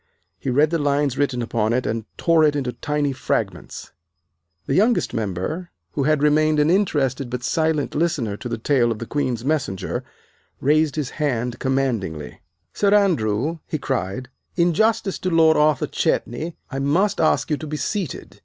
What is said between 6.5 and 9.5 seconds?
an interested but silent listener to the tale of the Queen's